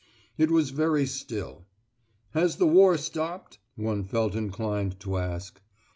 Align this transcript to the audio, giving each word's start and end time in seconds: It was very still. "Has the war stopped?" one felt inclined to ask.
It 0.35 0.49
was 0.49 0.71
very 0.71 1.05
still. 1.05 1.67
"Has 2.31 2.55
the 2.55 2.65
war 2.65 2.97
stopped?" 2.97 3.59
one 3.75 4.03
felt 4.03 4.33
inclined 4.33 4.99
to 5.01 5.17
ask. 5.19 5.61